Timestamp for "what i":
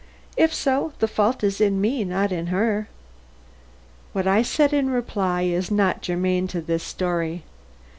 4.13-4.41